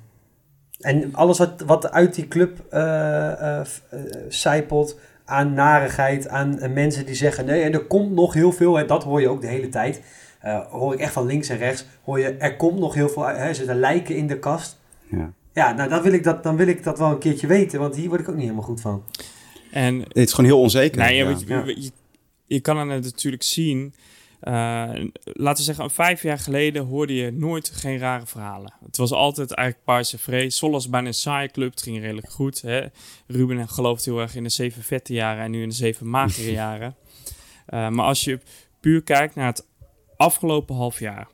[0.81, 2.81] En alles wat, wat uit die club eh
[3.33, 4.99] eh, eh, zijpelt.
[5.25, 6.29] Aan narigheid.
[6.29, 7.45] Aan eh, mensen die zeggen.
[7.45, 8.79] Nee, en er komt nog heel veel.
[8.79, 10.01] En dat hoor je ook de hele tijd.
[10.45, 11.85] Eh, hoor ik echt van links en rechts.
[12.05, 13.37] Hoor je, er komt nog heel veel uit.
[13.37, 14.79] Hè, er zitten lijken in de kast.
[15.11, 15.33] ja.
[15.55, 17.81] Ja, nou dan wil, ik dat, dan wil ik dat wel een keertje weten.
[17.81, 19.05] Want hier word ik ook niet helemaal goed van.
[19.71, 20.99] En Het is gewoon heel onzeker.
[20.99, 21.25] Nou, ja, ja.
[21.25, 21.63] want je, Ja.
[21.67, 21.91] je,
[22.47, 23.95] je kan het natuurlijk zien.
[24.41, 24.53] eh,
[25.23, 28.73] laten we zeggen, vijf jaar geleden hoorde je nooit geen rare verhalen.
[28.85, 30.57] Het was altijd eigenlijk Paarse vrees.
[30.57, 31.71] Sol was bijna een saaie club.
[31.71, 32.63] Het ging redelijk goed.
[32.63, 32.83] Hè?
[33.27, 36.53] Ruben gelooft heel erg in de zeven vette jaren en nu in de zeven magere
[36.63, 36.97] jaren.
[37.67, 38.39] Eh, maar als je
[38.81, 39.67] puur kijkt naar het
[40.17, 41.29] afgelopen half jaar.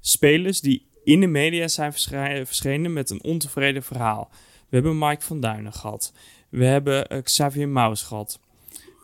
[0.00, 4.30] Spelers die in de media zijn verschenen met een ontevreden verhaal.
[4.68, 6.12] We hebben Mike van Duinen gehad.
[6.48, 8.40] We hebben eh, Xavier Maus gehad.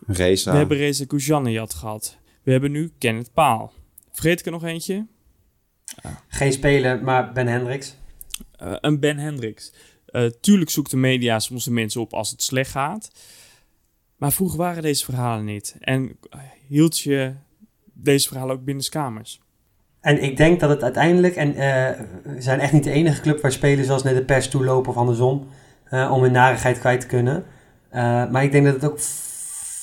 [0.07, 0.51] Reza.
[0.51, 2.17] We hebben Reza Goujanejad gehad.
[2.43, 3.73] We hebben nu Kenneth Paal.
[4.11, 5.05] Vergeet ik er nog eentje?
[6.27, 7.95] Geen speler, maar Ben Hendricks.
[8.51, 9.73] Eh, een Ben Hendricks.
[10.05, 13.11] Eh, tuurlijk zoekt de media soms de mensen op als het slecht gaat.
[14.15, 15.75] Maar vroeger waren deze verhalen niet.
[15.79, 16.17] En
[16.67, 17.33] hield je
[18.03, 19.41] deze verhalen ook binnenskamers.
[20.01, 23.41] En ik denk dat het uiteindelijk, en eh, we zijn echt niet de enige club
[23.41, 25.47] waar spelers als naar de pers toe lopen of andersom,
[25.89, 27.43] eh, om hun narigheid kwijt te kunnen.
[27.89, 28.99] Eh, maar ik denk dat het ook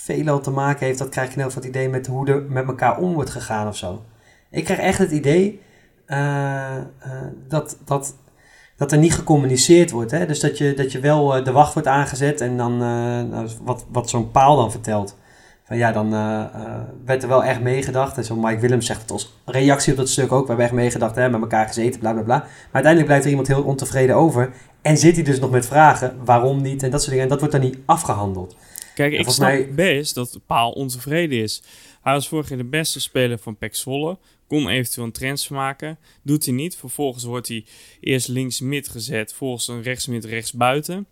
[0.05, 2.67] veelal te maken heeft, dat krijg je nou van het idee met hoe er met
[2.67, 4.05] elkaar om wordt gegaan of zo.
[4.51, 5.61] Ik krijg echt het idee
[6.07, 6.77] eh,
[7.49, 8.17] dat, dat,
[8.77, 10.11] dat er niet gecommuniceerd wordt.
[10.11, 10.27] Hè?
[10.27, 12.77] Dus dat je, dat je wel de wacht wordt aangezet en dan,
[13.29, 15.17] nou, wat, wat zo'n paal dan vertelt.
[15.67, 18.17] Van ja, dan eh, eh, werd er wel echt meegedacht.
[18.17, 20.41] En zo Mike Willems zegt het als reactie op dat stuk ook.
[20.43, 22.37] We hebben echt meegedacht, hè, met elkaar gezeten, bla bla bla.
[22.39, 24.53] Maar uiteindelijk blijft er iemand heel ontevreden over.
[24.83, 27.25] En zit hij dus nog met vragen, waarom niet en dat soort dingen.
[27.25, 28.57] En dat wordt dan niet afgehandeld.
[28.95, 31.63] Kijk, ik snap mij- best dat Paal ontevreden is.
[32.03, 34.19] Hij was vorig jaar de beste speler van PEC Zwolle.
[34.47, 35.99] Kon eventueel een transfer maken.
[36.23, 36.77] Doet hij niet.
[36.77, 37.65] Vervolgens wordt hij
[38.01, 39.33] eerst links-mid gezet.
[39.33, 41.07] Volgens een rechts-mid, rechts-buiten.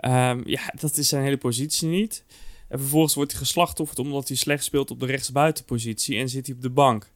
[0.00, 2.24] Ehm, ja, dat is zijn hele positie niet.
[2.72, 6.18] En vervolgens wordt hij geslachtofferd omdat hij slecht speelt op de rechtsbuitenpositie.
[6.18, 7.10] En zit hij op de bank.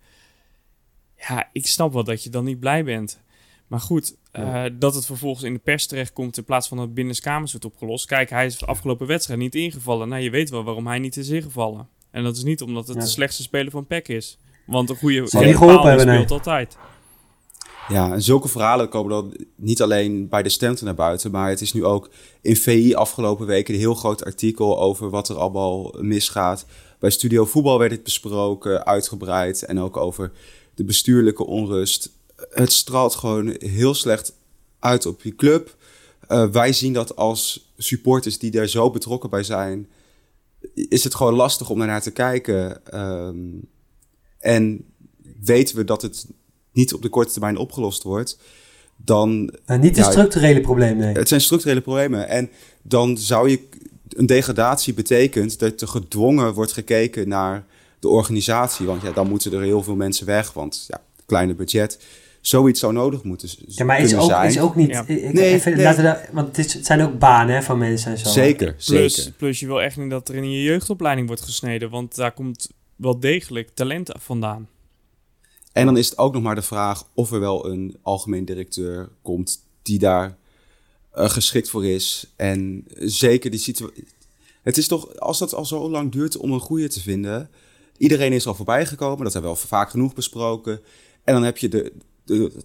[1.28, 3.20] Ja, ik snap wel dat je dan niet blij bent.
[3.66, 6.94] Maar goed, eh, dat het vervolgens in de pers terechtkomt in plaats van dat het
[6.94, 8.06] binnenskamers wordt opgelost.
[8.06, 10.08] Kijk, hij is de afgelopen wedstrijd niet ingevallen.
[10.08, 11.88] Nou, je weet wel waarom hij niet is ingevallen.
[12.10, 13.02] En dat is niet omdat het Ja.
[13.02, 14.38] de slechtste speler van PEC is.
[14.66, 16.14] Want een goede Zal geholpen nee.
[16.14, 16.76] speelt altijd.
[17.88, 21.60] Ja, en zulke verhalen komen dan niet alleen bij de stemte naar buiten, maar het
[21.60, 25.94] is nu ook in VI afgelopen weken een heel groot artikel over wat er allemaal
[26.00, 26.66] misgaat.
[26.98, 30.32] Bij Studio Voetbal werd dit besproken, uitgebreid, en ook over
[30.74, 32.10] de bestuurlijke onrust.
[32.50, 34.32] Het straalt gewoon heel slecht
[34.78, 35.76] uit op je club.
[36.28, 39.88] Eh, wij zien dat als supporters die daar zo betrokken bij zijn,
[40.74, 42.86] is het gewoon lastig om daarnaar te kijken.
[42.86, 43.36] Ehm,
[44.38, 44.84] en
[45.40, 46.26] weten we dat het
[46.76, 48.38] niet op de korte termijn opgelost wordt,
[48.96, 51.14] dan Eh, niet een Ja, structurele probleem, nee.
[51.14, 52.28] het zijn structurele problemen.
[52.28, 52.50] En
[52.82, 53.60] dan zou je
[54.08, 57.64] een degradatie betekent dat er gedwongen wordt gekeken naar
[58.00, 58.86] de organisatie.
[58.86, 61.98] Want ja, dan moeten er heel veel mensen weg, want ja, kleine budget.
[62.40, 64.48] Zoiets zou nodig moeten z- Ja, maar is ook, zijn.
[64.48, 64.88] is ook niet...
[64.90, 65.04] Ja.
[65.06, 65.82] Ik, Nee, even, nee.
[65.84, 68.28] Laten we want het, is, het zijn ook banen hè, van mensen en zo.
[68.28, 69.32] Zeker, Plus, zeker.
[69.32, 71.90] plus je wil echt niet dat er in je jeugdopleiding wordt gesneden.
[71.90, 74.68] Want daar komt wel degelijk talent vandaan.
[75.76, 79.08] En dan is het ook nog maar de vraag of er wel een algemeen directeur
[79.22, 80.36] komt die daar
[81.10, 82.32] eh, geschikt voor is.
[82.36, 84.04] En zeker die situatie.
[84.62, 87.50] Het is toch, als dat al zo lang duurt om een goede te vinden.
[87.98, 90.80] Iedereen is al voorbij gekomen, dat hebben we al vaak genoeg besproken.
[91.24, 91.92] En dan heb je de,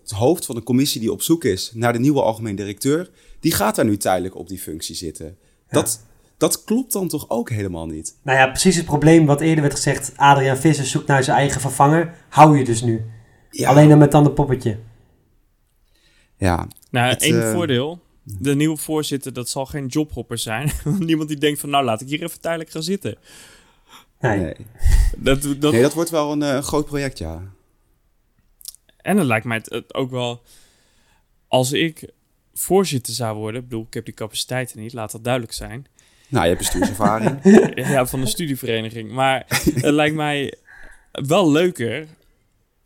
[0.02, 3.10] het hoofd van de commissie die op zoek is naar de nieuwe algemeen directeur.
[3.40, 5.38] Die gaat daar nu tijdelijk op die functie zitten.
[5.70, 6.02] Dat,
[6.42, 8.18] dat klopt dan toch ook helemaal niet?
[8.22, 10.14] Nou ja, precies het probleem wat eerder werd gezegd.
[10.16, 12.16] Adriaan Visser zoekt naar zijn eigen vervanger.
[12.30, 13.06] Hou je dus nu.
[13.50, 14.80] Ja, Alleen dan met dan de poppetje.
[16.38, 16.68] ja.
[16.90, 18.00] Nou, Het, één eh, voordeel.
[18.24, 20.72] De nieuwe voorzitter, dat zal geen jobhopper zijn.
[21.00, 23.18] Niemand die denkt van, nou laat ik hier even tijdelijk gaan zitten.
[24.20, 24.40] Nee.
[24.40, 24.56] Nee.
[25.18, 27.42] Dat, dat, nee, dat wordt wel een eh, groot project, ja.
[28.98, 30.42] En dan lijkt mij het, het ook wel...
[31.48, 32.10] Als ik
[32.54, 33.62] voorzitter zou worden...
[33.62, 35.88] Ik bedoel, ik heb die capaciteiten niet, laat dat duidelijk zijn.
[36.32, 37.40] Nou, je hebt bestuurservaring.
[37.76, 39.12] ja, van een studievereniging.
[39.12, 40.54] Maar het lijkt mij
[41.12, 42.08] wel leuker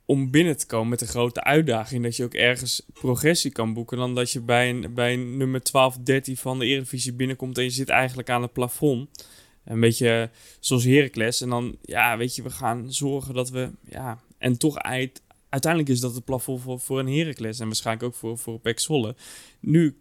[0.06, 2.04] om binnen te komen met een grote uitdaging.
[2.04, 3.98] Dat je ook ergens progressie kan boeken.
[3.98, 7.64] Dan dat je bij een, bij een nummer 12, 13 van de Eredivisie binnenkomt en
[7.64, 9.28] je zit eigenlijk aan het plafond.
[9.66, 10.30] Een beetje
[10.60, 11.42] zoals Heracles.
[11.42, 15.92] En dan, ja, weet je, we gaan zorgen dat we, ja, en toch uit, uiteindelijk
[15.92, 19.16] is dat het plafond voor, voor een Heracles en waarschijnlijk ook voor, voor Pek Zwolle.
[19.60, 19.98] Nu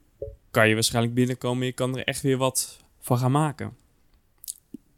[0.50, 3.72] kan je waarschijnlijk binnenkomen, je kan er echt weer wat van gaan maken.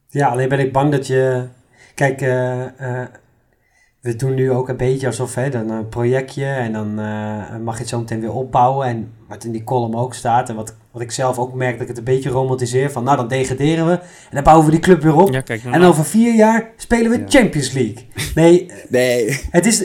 [0.09, 1.47] Ja, alleen ben ik bang dat je...
[1.95, 2.65] Kijk, uh,
[4.01, 7.75] we doen nu ook een beetje alsof hè, dan een projectje en dan uh, mag
[7.75, 8.87] je het zo meteen weer opbouwen.
[8.87, 11.83] En wat in die column ook staat en wat, wat ik zelf ook merk dat
[11.83, 14.81] ik het een beetje romantiseer van nou dan degraderen we en dan bouwen we die
[14.81, 15.33] club weer op.
[15.33, 17.25] Ja, kijk, en over vier jaar spelen we ja.
[17.29, 18.07] Champions League.
[18.35, 19.41] Nee, nee.
[19.51, 19.85] het is,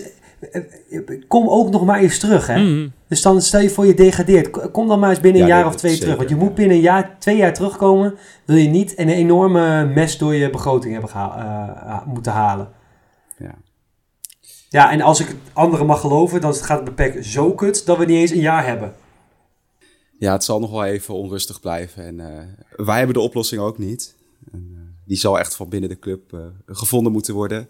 [1.28, 2.58] kom ook nog maar eens terug hè.
[2.58, 2.92] Mm.
[3.12, 4.72] Dus dan stel je voor je degradeert.
[4.72, 6.20] Kom dan maar eens binnen een ja, jaar of twee zeker, terug.
[6.20, 8.18] Want je moet binnen een jaar, twee jaar terugkomen.
[8.46, 12.70] Wil je niet een enorme mes door je begroting hebben uh, moeten halen.
[13.38, 13.56] Ja.
[14.70, 18.06] Ja, en als ik anderen mag geloven, dan gaat het PEC zo kut dat we
[18.06, 18.94] niet eens een jaar hebben.
[20.20, 22.06] Ja, het zal nog wel even onrustig blijven.
[22.06, 24.16] En uh, wij hebben de oplossing ook niet.
[24.52, 27.70] En, uh, die zal echt van binnen de club gevonden moeten worden.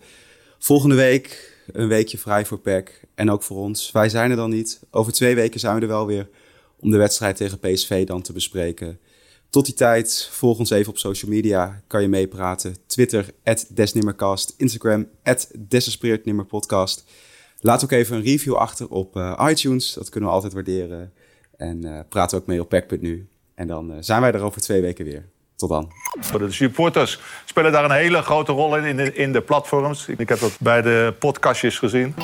[0.60, 3.92] Volgende week een weekje vrij voor PEC en ook voor ons.
[3.92, 4.80] Wij zijn er dan niet.
[4.92, 6.30] Over twee weken zijn we er wel weer
[6.80, 9.00] om de wedstrijd tegen PSV dan te bespreken.
[9.50, 11.82] Tot die tijd, volg ons even op social media.
[11.88, 12.76] Kan je meepraten.
[12.86, 13.34] Twitter,
[13.70, 14.54] Desnimmercast.
[14.58, 15.08] Instagram,
[15.58, 17.04] Desespereerdnimmerpodcast.
[17.60, 19.94] Laat ook even een review achter op uh, iTunes.
[19.94, 21.14] Dat kunnen we altijd waarderen.
[21.58, 23.28] En uh, praat ook mee op pack.nu.
[23.56, 25.30] En dan uh, zijn wij er over twee weken weer.
[26.38, 30.08] De supporters spelen daar een hele grote rol in, in de, in de platforms.
[30.08, 32.16] Ik heb dat bij de podcastjes gezien.